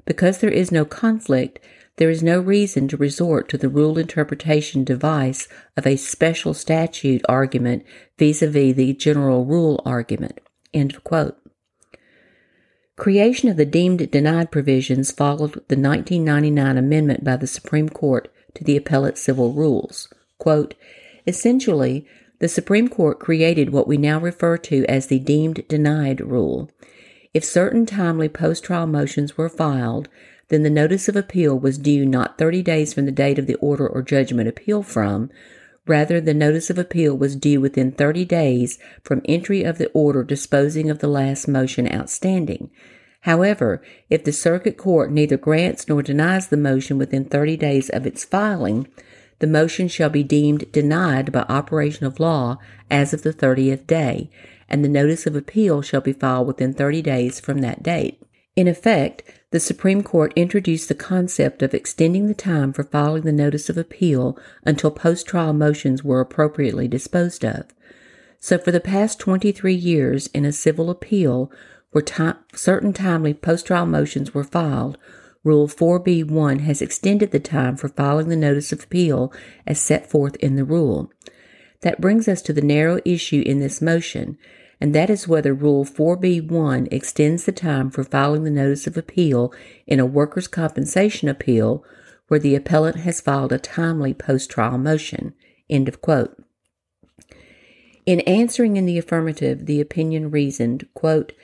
Because 0.04 0.38
there 0.38 0.50
is 0.50 0.70
no 0.70 0.84
conflict, 0.84 1.60
there 1.96 2.10
is 2.10 2.22
no 2.22 2.40
reason 2.40 2.88
to 2.88 2.96
resort 2.96 3.48
to 3.48 3.58
the 3.58 3.68
rule 3.68 3.98
interpretation 3.98 4.84
device 4.84 5.48
of 5.76 5.86
a 5.86 5.96
special 5.96 6.52
statute 6.52 7.22
argument 7.28 7.84
vis 8.18 8.42
a 8.42 8.48
vis 8.48 8.74
the 8.74 8.92
general 8.94 9.44
rule 9.44 9.80
argument. 9.86 10.40
Creation 12.96 13.48
of 13.48 13.56
the 13.56 13.64
deemed 13.64 14.10
denied 14.10 14.50
provisions 14.50 15.10
followed 15.10 15.54
the 15.68 15.76
1999 15.76 16.76
amendment 16.76 17.24
by 17.24 17.36
the 17.36 17.46
Supreme 17.46 17.88
Court 17.88 18.32
to 18.54 18.64
the 18.64 18.76
appellate 18.76 19.18
civil 19.18 19.52
rules. 19.52 20.12
Quote, 20.38 20.74
Essentially, 21.26 22.06
the 22.40 22.48
Supreme 22.48 22.88
Court 22.88 23.18
created 23.18 23.70
what 23.70 23.88
we 23.88 23.96
now 23.96 24.20
refer 24.20 24.58
to 24.58 24.84
as 24.86 25.06
the 25.06 25.18
deemed 25.18 25.66
denied 25.68 26.20
rule. 26.20 26.70
If 27.34 27.44
certain 27.44 27.84
timely 27.84 28.28
post 28.28 28.62
trial 28.62 28.86
motions 28.86 29.36
were 29.36 29.48
filed, 29.48 30.08
then 30.48 30.62
the 30.62 30.70
notice 30.70 31.08
of 31.08 31.16
appeal 31.16 31.58
was 31.58 31.78
due 31.78 32.06
not 32.06 32.38
30 32.38 32.62
days 32.62 32.94
from 32.94 33.06
the 33.06 33.12
date 33.12 33.40
of 33.40 33.48
the 33.48 33.56
order 33.56 33.88
or 33.88 34.02
judgment 34.02 34.48
appeal 34.48 34.84
from. 34.84 35.30
Rather, 35.84 36.20
the 36.20 36.32
notice 36.32 36.70
of 36.70 36.78
appeal 36.78 37.16
was 37.16 37.34
due 37.34 37.60
within 37.60 37.90
30 37.90 38.24
days 38.24 38.78
from 39.02 39.20
entry 39.24 39.64
of 39.64 39.78
the 39.78 39.90
order 39.90 40.22
disposing 40.22 40.88
of 40.88 41.00
the 41.00 41.08
last 41.08 41.48
motion 41.48 41.92
outstanding. 41.92 42.70
However, 43.22 43.82
if 44.08 44.22
the 44.22 44.32
circuit 44.32 44.76
court 44.76 45.10
neither 45.10 45.36
grants 45.36 45.88
nor 45.88 46.02
denies 46.02 46.48
the 46.48 46.56
motion 46.56 46.98
within 46.98 47.24
30 47.24 47.56
days 47.56 47.90
of 47.90 48.06
its 48.06 48.24
filing, 48.24 48.86
the 49.40 49.46
motion 49.46 49.88
shall 49.88 50.10
be 50.10 50.22
deemed 50.22 50.70
denied 50.72 51.32
by 51.32 51.40
operation 51.48 52.06
of 52.06 52.20
law 52.20 52.58
as 52.90 53.12
of 53.12 53.22
the 53.22 53.32
30th 53.32 53.86
day, 53.86 54.30
and 54.68 54.84
the 54.84 54.88
notice 54.88 55.26
of 55.26 55.36
appeal 55.36 55.82
shall 55.82 56.00
be 56.00 56.12
filed 56.12 56.46
within 56.46 56.72
30 56.72 57.02
days 57.02 57.40
from 57.40 57.60
that 57.60 57.82
date. 57.82 58.22
In 58.56 58.68
effect, 58.68 59.22
the 59.50 59.60
Supreme 59.60 60.02
Court 60.02 60.32
introduced 60.36 60.88
the 60.88 60.94
concept 60.94 61.62
of 61.62 61.74
extending 61.74 62.28
the 62.28 62.34
time 62.34 62.72
for 62.72 62.84
filing 62.84 63.22
the 63.22 63.32
notice 63.32 63.68
of 63.68 63.76
appeal 63.76 64.38
until 64.64 64.90
post 64.90 65.26
trial 65.26 65.52
motions 65.52 66.04
were 66.04 66.20
appropriately 66.20 66.86
disposed 66.86 67.44
of. 67.44 67.66
So, 68.38 68.58
for 68.58 68.70
the 68.70 68.80
past 68.80 69.18
23 69.18 69.74
years, 69.74 70.28
in 70.28 70.44
a 70.44 70.52
civil 70.52 70.90
appeal 70.90 71.50
where 71.90 72.02
time, 72.02 72.36
certain 72.54 72.92
timely 72.92 73.34
post 73.34 73.66
trial 73.66 73.86
motions 73.86 74.34
were 74.34 74.44
filed, 74.44 74.98
Rule 75.44 75.68
4B1 75.68 76.60
has 76.60 76.80
extended 76.80 77.30
the 77.30 77.38
time 77.38 77.76
for 77.76 77.88
filing 77.88 78.28
the 78.28 78.36
notice 78.36 78.72
of 78.72 78.82
appeal 78.82 79.32
as 79.66 79.78
set 79.78 80.10
forth 80.10 80.36
in 80.36 80.56
the 80.56 80.64
rule. 80.64 81.12
That 81.84 82.00
brings 82.00 82.28
us 82.28 82.40
to 82.42 82.54
the 82.54 82.62
narrow 82.62 82.98
issue 83.04 83.42
in 83.44 83.60
this 83.60 83.82
motion, 83.82 84.38
and 84.80 84.94
that 84.94 85.10
is 85.10 85.28
whether 85.28 85.52
Rule 85.52 85.84
4B1 85.84 86.90
extends 86.90 87.44
the 87.44 87.52
time 87.52 87.90
for 87.90 88.02
filing 88.02 88.44
the 88.44 88.50
notice 88.50 88.86
of 88.86 88.96
appeal 88.96 89.52
in 89.86 90.00
a 90.00 90.06
workers' 90.06 90.48
compensation 90.48 91.28
appeal 91.28 91.84
where 92.28 92.40
the 92.40 92.54
appellant 92.54 92.96
has 92.96 93.20
filed 93.20 93.52
a 93.52 93.58
timely 93.58 94.14
post 94.14 94.48
trial 94.50 94.78
motion. 94.78 95.34
End 95.68 95.86
of 95.86 96.00
quote. 96.00 96.42
In 98.06 98.20
answering 98.20 98.78
in 98.78 98.86
the 98.86 98.96
affirmative, 98.96 99.66
the 99.66 99.82
opinion 99.82 100.30
reasoned, 100.30 100.88
quote, 100.94 101.34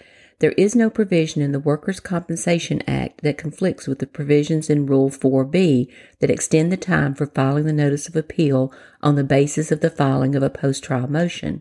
There 0.40 0.52
is 0.52 0.75
no 0.75 0.88
provision 0.88 1.42
in 1.42 1.52
the 1.52 1.61
Workers' 1.61 2.00
Compensation 2.00 2.82
Act 2.87 3.20
that 3.23 3.37
conflicts 3.37 3.87
with 3.87 3.99
the 3.99 4.06
provisions 4.06 4.70
in 4.70 4.87
Rule 4.87 5.11
4B 5.11 5.87
that 6.20 6.30
extend 6.30 6.73
the 6.73 6.78
time 6.78 7.14
for 7.14 7.26
filing 7.26 7.66
the 7.66 7.75
notice 7.75 8.09
of 8.09 8.16
appeal 8.16 8.73
on 9.02 9.16
the 9.16 9.25
basis 9.25 9.70
of 9.70 9.80
the 9.80 9.90
filing 9.90 10.35
of 10.35 10.42
a 10.42 10.49
post 10.49 10.82
trial 10.82 11.09
motion. 11.09 11.61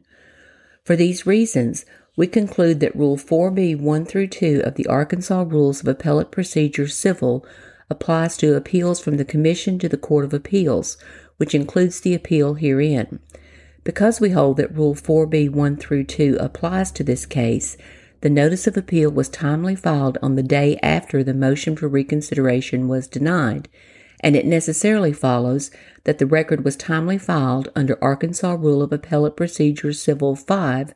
For 0.86 0.96
these 0.96 1.26
reasons, 1.26 1.86
we 2.16 2.26
conclude 2.26 2.80
that 2.80 2.96
Rule 2.96 3.18
4B 3.18 3.78
1 3.78 4.06
through 4.06 4.28
2 4.28 4.62
of 4.64 4.76
the 4.76 4.88
Arkansas 4.88 5.44
Rules 5.46 5.82
of 5.82 5.88
Appellate 5.90 6.32
Procedure 6.32 6.88
Civil 6.88 7.46
applies 7.90 8.38
to 8.38 8.56
appeals 8.56 9.02
from 9.02 9.18
the 9.18 9.26
Commission 9.26 9.78
to 9.80 9.90
the 9.90 9.98
Court 9.98 10.24
of 10.24 10.34
Appeals, 10.34 10.98
which 11.36 11.54
includes 11.54 12.00
the 12.00 12.16
appeal 12.16 12.54
herein. 12.54 13.20
Because 13.84 14.22
we 14.22 14.30
hold 14.30 14.56
that 14.56 14.74
Rule 14.74 14.96
4B 14.96 15.50
1 15.50 15.76
through 15.76 16.06
2 16.06 16.38
applies 16.40 16.92
to 16.92 17.04
this 17.04 17.26
case, 17.26 17.76
the 18.22 18.30
notice 18.30 18.68
of 18.68 18.76
appeal 18.76 19.10
was 19.10 19.30
timely 19.30 19.76
filed 19.76 20.18
on 20.22 20.36
the 20.36 20.44
day 20.44 20.78
after 20.84 21.24
the 21.24 21.34
motion 21.34 21.76
for 21.76 21.88
reconsideration 21.88 22.88
was 22.88 23.08
denied, 23.08 23.70
and 24.22 24.36
it 24.36 24.46
necessarily 24.46 25.14
follows 25.14 25.72
that 26.04 26.18
the 26.18 26.26
record 26.26 26.66
was 26.66 26.76
timely 26.76 27.18
filed 27.18 27.70
under 27.76 28.04
Arkansas 28.04 28.54
Rule 28.54 28.82
of 28.82 28.92
Appellate 28.92 29.38
Procedure 29.38 29.94
Civil 29.94 30.36
5 30.36 30.94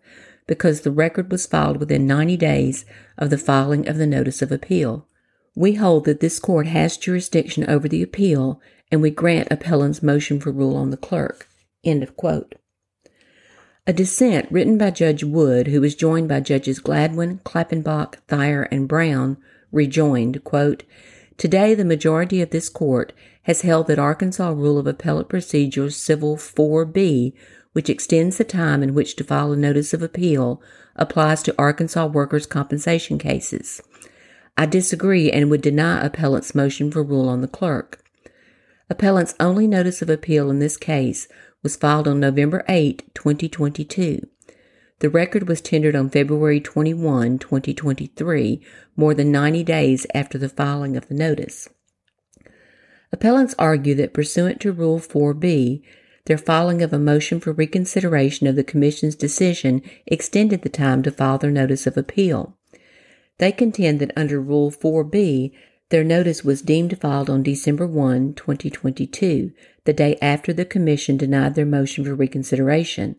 because 0.47 0.81
the 0.81 0.91
record 0.91 1.31
was 1.31 1.45
filed 1.45 1.77
within 1.77 2.05
90 2.05 2.35
days 2.37 2.85
of 3.17 3.29
the 3.29 3.37
filing 3.37 3.87
of 3.87 3.97
the 3.97 4.07
notice 4.07 4.41
of 4.41 4.51
appeal. 4.51 5.07
We 5.55 5.75
hold 5.75 6.05
that 6.05 6.19
this 6.19 6.39
court 6.39 6.67
has 6.67 6.97
jurisdiction 6.97 7.69
over 7.69 7.87
the 7.87 8.03
appeal 8.03 8.59
and 8.91 9.01
we 9.01 9.11
grant 9.11 9.47
appellant's 9.49 10.03
motion 10.03 10.39
for 10.39 10.51
rule 10.51 10.75
on 10.75 10.89
the 10.89 10.97
clerk. 10.97 11.47
End 11.83 12.03
of 12.03 12.17
quote. 12.17 12.55
A 13.85 13.91
dissent 13.91 14.49
written 14.49 14.77
by 14.77 14.91
Judge 14.91 15.25
Wood, 15.25 15.67
who 15.67 15.81
was 15.81 15.93
joined 15.93 16.29
by 16.29 16.39
Judges 16.39 16.79
Gladwin, 16.79 17.41
Klappenbach, 17.43 18.15
Thyer, 18.29 18.65
and 18.71 18.87
Brown, 18.87 19.35
rejoined, 19.73 20.41
quote, 20.45 20.83
Today, 21.37 21.75
the 21.75 21.83
majority 21.83 22.41
of 22.41 22.51
this 22.51 22.69
court 22.69 23.11
has 23.41 23.63
held 23.63 23.87
that 23.87 23.99
Arkansas 23.99 24.51
Rule 24.51 24.77
of 24.77 24.87
Appellate 24.87 25.27
Procedure 25.27 25.89
Civil 25.89 26.37
4B, 26.37 27.33
which 27.73 27.89
extends 27.89 28.37
the 28.37 28.45
time 28.45 28.83
in 28.83 28.93
which 28.93 29.17
to 29.17 29.23
file 29.25 29.51
a 29.51 29.57
notice 29.57 29.93
of 29.93 30.01
appeal, 30.01 30.61
applies 30.95 31.43
to 31.43 31.55
Arkansas 31.57 32.05
workers' 32.05 32.45
compensation 32.45 33.17
cases. 33.17 33.81
I 34.57 34.65
disagree 34.65 35.29
and 35.29 35.49
would 35.49 35.61
deny 35.61 36.05
appellant's 36.05 36.55
motion 36.55 36.89
for 36.89 37.03
rule 37.03 37.27
on 37.27 37.41
the 37.41 37.49
clerk. 37.49 38.01
Appellant's 38.89 39.35
only 39.41 39.67
notice 39.67 40.01
of 40.01 40.09
appeal 40.09 40.49
in 40.49 40.59
this 40.59 40.77
case 40.77 41.27
was 41.63 41.77
filed 41.77 42.07
on 42.07 42.19
November 42.19 42.63
8, 42.67 43.15
2022. 43.15 44.27
The 44.99 45.09
record 45.09 45.47
was 45.47 45.61
tendered 45.61 45.95
on 45.95 46.09
February 46.09 46.59
21, 46.59 47.39
2023, 47.39 48.61
more 48.95 49.13
than 49.13 49.31
90 49.31 49.63
days 49.63 50.05
after 50.13 50.37
the 50.37 50.49
filing 50.49 50.95
of 50.95 51.07
the 51.07 51.15
notice. 51.15 51.67
Appellants 53.11 53.55
argue 53.57 53.95
that 53.95 54.13
pursuant 54.13 54.59
to 54.61 54.71
Rule 54.71 54.99
4B, 54.99 55.81
their 56.25 56.37
filing 56.37 56.81
of 56.81 56.93
a 56.93 56.99
motion 56.99 57.39
for 57.39 57.51
reconsideration 57.51 58.47
of 58.47 58.55
the 58.55 58.63
Commission's 58.63 59.15
decision 59.15 59.81
extended 60.05 60.61
the 60.61 60.69
time 60.69 61.03
to 61.03 61.11
file 61.11 61.37
their 61.37 61.51
notice 61.51 61.85
of 61.85 61.97
appeal. 61.97 62.57
They 63.39 63.51
contend 63.51 63.99
that 63.99 64.13
under 64.15 64.39
Rule 64.39 64.71
4B, 64.71 65.51
their 65.93 66.03
notice 66.03 66.43
was 66.43 66.61
deemed 66.63 66.99
filed 66.99 67.29
on 67.29 67.43
December 67.43 67.85
1, 67.85 68.33
2022, 68.33 69.51
the 69.85 69.93
day 69.93 70.17
after 70.23 70.51
the 70.51 70.65
Commission 70.65 71.17
denied 71.17 71.53
their 71.53 71.67
motion 71.67 72.03
for 72.03 72.15
reconsideration. 72.15 73.15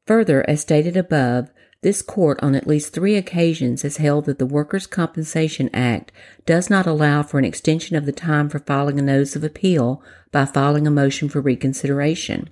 Further, 0.06 0.44
as 0.48 0.60
stated 0.60 0.96
above, 0.96 1.50
this 1.80 2.02
court 2.02 2.38
on 2.42 2.54
at 2.54 2.66
least 2.66 2.92
three 2.92 3.14
occasions 3.14 3.82
has 3.82 3.98
held 3.98 4.24
that 4.24 4.38
the 4.38 4.46
Workers' 4.46 4.86
Compensation 4.86 5.70
Act 5.72 6.10
does 6.44 6.68
not 6.68 6.86
allow 6.86 7.22
for 7.22 7.38
an 7.38 7.44
extension 7.44 7.94
of 7.94 8.04
the 8.04 8.12
time 8.12 8.48
for 8.48 8.58
filing 8.58 8.98
a 8.98 9.02
notice 9.02 9.36
of 9.36 9.44
appeal 9.44 10.02
by 10.32 10.44
filing 10.44 10.86
a 10.86 10.90
motion 10.90 11.28
for 11.28 11.40
reconsideration. 11.40 12.50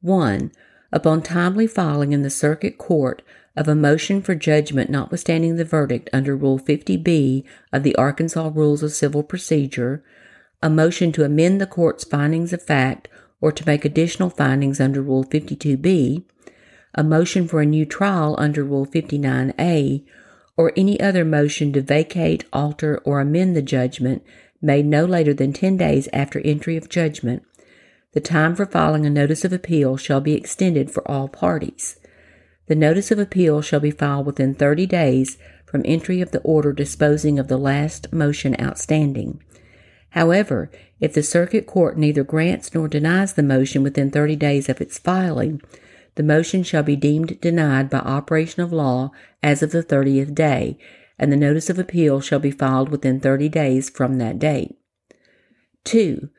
1. 0.00 0.52
Upon 0.92 1.22
timely 1.22 1.66
filing 1.66 2.12
in 2.12 2.22
the 2.22 2.30
Circuit 2.30 2.78
Court 2.78 3.22
of 3.56 3.68
a 3.68 3.74
motion 3.74 4.22
for 4.22 4.34
judgment 4.34 4.90
notwithstanding 4.90 5.56
the 5.56 5.64
verdict 5.64 6.08
under 6.12 6.36
Rule 6.36 6.58
50B 6.58 7.44
of 7.72 7.82
the 7.82 7.96
Arkansas 7.96 8.50
Rules 8.54 8.82
of 8.82 8.92
Civil 8.92 9.22
Procedure, 9.22 10.04
a 10.62 10.70
motion 10.70 11.12
to 11.12 11.24
amend 11.24 11.60
the 11.60 11.66
court's 11.66 12.04
findings 12.04 12.52
of 12.52 12.62
fact 12.62 13.08
or 13.40 13.50
to 13.50 13.66
make 13.66 13.84
additional 13.84 14.30
findings 14.30 14.80
under 14.80 15.02
Rule 15.02 15.24
52B, 15.24 16.24
a 16.94 17.04
motion 17.04 17.48
for 17.48 17.60
a 17.60 17.66
new 17.66 17.86
trial 17.86 18.34
under 18.38 18.62
Rule 18.62 18.86
59A, 18.86 20.04
or 20.56 20.72
any 20.76 21.00
other 21.00 21.24
motion 21.24 21.72
to 21.72 21.80
vacate, 21.80 22.44
alter, 22.52 22.98
or 23.04 23.20
amend 23.20 23.56
the 23.56 23.62
judgment 23.62 24.22
made 24.62 24.86
no 24.86 25.04
later 25.04 25.34
than 25.34 25.52
10 25.52 25.76
days 25.76 26.08
after 26.12 26.40
entry 26.40 26.76
of 26.76 26.88
judgment, 26.88 27.42
the 28.12 28.20
time 28.20 28.56
for 28.56 28.66
filing 28.66 29.06
a 29.06 29.10
notice 29.10 29.44
of 29.44 29.52
appeal 29.52 29.96
shall 29.96 30.20
be 30.20 30.34
extended 30.34 30.90
for 30.90 31.08
all 31.08 31.28
parties. 31.28 31.96
The 32.66 32.74
notice 32.74 33.10
of 33.10 33.18
appeal 33.18 33.62
shall 33.62 33.80
be 33.80 33.90
filed 33.90 34.26
within 34.26 34.54
30 34.54 34.86
days 34.86 35.38
from 35.64 35.82
entry 35.84 36.20
of 36.20 36.32
the 36.32 36.40
order 36.40 36.72
disposing 36.72 37.38
of 37.38 37.48
the 37.48 37.56
last 37.56 38.12
motion 38.12 38.56
outstanding. 38.60 39.42
However, 40.10 40.70
if 40.98 41.14
the 41.14 41.22
circuit 41.22 41.66
court 41.66 41.96
neither 41.96 42.24
grants 42.24 42.74
nor 42.74 42.88
denies 42.88 43.34
the 43.34 43.42
motion 43.42 43.82
within 43.82 44.10
30 44.10 44.36
days 44.36 44.68
of 44.68 44.80
its 44.80 44.98
filing, 44.98 45.62
the 46.16 46.22
motion 46.24 46.62
shall 46.64 46.82
be 46.82 46.96
deemed 46.96 47.40
denied 47.40 47.88
by 47.88 47.98
operation 47.98 48.62
of 48.62 48.72
law 48.72 49.12
as 49.42 49.62
of 49.62 49.70
the 49.70 49.82
30th 49.82 50.34
day, 50.34 50.76
and 51.20 51.30
the 51.30 51.36
notice 51.36 51.70
of 51.70 51.78
appeal 51.78 52.20
shall 52.20 52.40
be 52.40 52.50
filed 52.50 52.88
within 52.88 53.20
30 53.20 53.48
days 53.50 53.90
from 53.90 54.18
that 54.18 54.38
date. 54.38 54.76
2. 55.84 56.30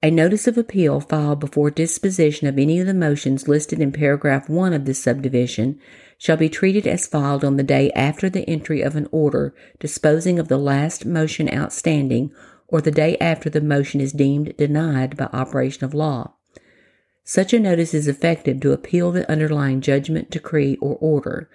A 0.00 0.12
notice 0.12 0.46
of 0.46 0.56
appeal 0.56 1.00
filed 1.00 1.40
before 1.40 1.72
disposition 1.72 2.46
of 2.46 2.56
any 2.56 2.78
of 2.78 2.86
the 2.86 2.94
motions 2.94 3.48
listed 3.48 3.80
in 3.80 3.90
paragraph 3.90 4.48
1 4.48 4.72
of 4.72 4.84
this 4.84 5.02
subdivision 5.02 5.80
shall 6.16 6.36
be 6.36 6.48
treated 6.48 6.86
as 6.86 7.08
filed 7.08 7.44
on 7.44 7.56
the 7.56 7.64
day 7.64 7.90
after 7.96 8.30
the 8.30 8.48
entry 8.48 8.80
of 8.80 8.94
an 8.94 9.08
order 9.10 9.52
disposing 9.80 10.38
of 10.38 10.46
the 10.46 10.56
last 10.56 11.04
motion 11.04 11.52
outstanding 11.52 12.30
or 12.68 12.80
the 12.80 12.92
day 12.92 13.16
after 13.20 13.50
the 13.50 13.60
motion 13.60 14.00
is 14.00 14.12
deemed 14.12 14.56
denied 14.56 15.16
by 15.16 15.24
operation 15.32 15.84
of 15.84 15.94
law. 15.94 16.32
Such 17.24 17.52
a 17.52 17.58
notice 17.58 17.92
is 17.92 18.06
effective 18.06 18.60
to 18.60 18.72
appeal 18.72 19.10
the 19.10 19.28
underlying 19.28 19.80
judgment, 19.80 20.30
decree, 20.30 20.76
or 20.80 20.96
order. 21.00 21.50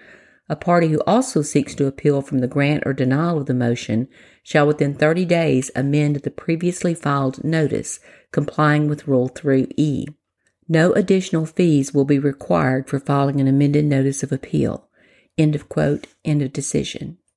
A 0.49 0.56
party 0.56 0.89
who 0.89 1.01
also 1.08 1.41
seeks 1.41 1.73
to 1.75 1.88
appeal 1.88 2.21
from 2.21 2.39
the 2.39 2.47
grant 2.47 2.84
or 2.86 2.93
denial 2.93 3.38
of 3.38 3.45
the 3.45 3.53
motion 3.53 4.10
shall 4.43 4.67
within 4.67 4.93
30 4.93 5.23
days 5.25 5.71
amend 5.75 6.17
the 6.17 6.32
previously 6.32 6.93
filed 6.93 7.43
notice, 7.43 7.99
complying 8.32 8.88
with 8.89 9.08
Rule 9.08 9.29
3E. 9.29 10.06
No 10.67 10.91
additional 10.93 11.45
fees 11.45 11.93
will 11.93 12.06
be 12.06 12.19
required 12.19 12.89
for 12.89 12.99
filing 12.99 13.39
an 13.39 13.47
amended 13.47 13.86
notice 13.86 14.21
of 14.23 14.32
appeal. 14.32 14.89
End 15.38 15.56
of 15.56 15.69
quote. 15.69 16.08
End 16.25 16.41
of 16.41 16.53
decision. 16.53 17.17